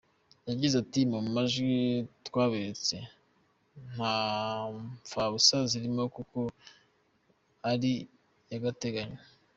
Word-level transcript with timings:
Yagize 0.49 0.75
ati 0.83 0.99
“Mu 1.11 1.19
majwi 1.35 1.73
twaberetse 2.27 2.95
nta 3.91 4.15
mfabusa 4.75 5.57
zirimo 5.71 6.03
kuko 6.15 6.39
ari 7.71 7.93
ay’agateganyo. 8.03 9.19